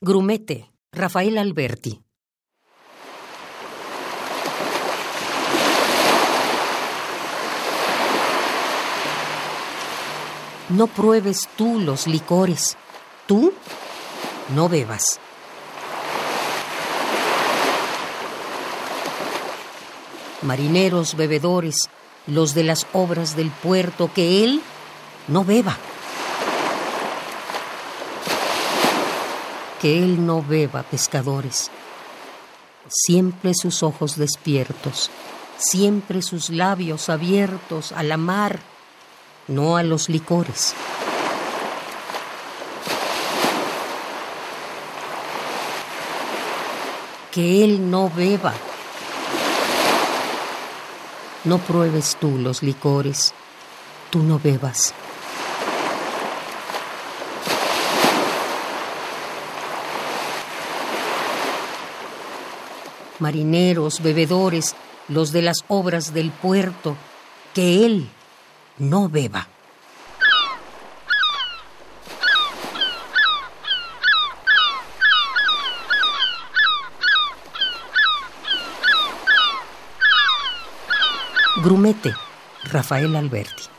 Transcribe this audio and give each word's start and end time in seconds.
Grumete, 0.00 0.70
Rafael 0.92 1.38
Alberti. 1.38 2.00
No 10.68 10.86
pruebes 10.86 11.48
tú 11.56 11.80
los 11.80 12.06
licores. 12.06 12.76
Tú 13.26 13.52
no 14.54 14.68
bebas. 14.68 15.18
Marineros 20.42 21.16
bebedores, 21.16 21.90
los 22.28 22.54
de 22.54 22.62
las 22.62 22.86
obras 22.92 23.34
del 23.34 23.50
puerto, 23.50 24.12
que 24.14 24.44
él 24.44 24.62
no 25.26 25.44
beba. 25.44 25.76
Que 29.80 30.02
él 30.02 30.26
no 30.26 30.42
beba, 30.42 30.82
pescadores. 30.82 31.70
Siempre 32.88 33.52
sus 33.54 33.82
ojos 33.82 34.16
despiertos, 34.16 35.10
siempre 35.56 36.22
sus 36.22 36.50
labios 36.50 37.08
abiertos 37.08 37.92
a 37.92 38.02
la 38.02 38.16
mar, 38.16 38.60
no 39.46 39.76
a 39.76 39.82
los 39.82 40.08
licores. 40.08 40.74
Que 47.30 47.62
él 47.62 47.90
no 47.90 48.10
beba. 48.10 48.54
No 51.44 51.58
pruebes 51.58 52.16
tú 52.20 52.36
los 52.36 52.62
licores, 52.62 53.32
tú 54.10 54.22
no 54.22 54.40
bebas. 54.40 54.92
Marineros, 63.18 64.02
bebedores, 64.02 64.74
los 65.08 65.32
de 65.32 65.42
las 65.42 65.64
obras 65.68 66.14
del 66.14 66.30
puerto, 66.30 66.96
que 67.54 67.84
él 67.84 68.08
no 68.78 69.08
beba. 69.08 69.48
Grumete, 81.56 82.14
Rafael 82.70 83.16
Alberti. 83.16 83.77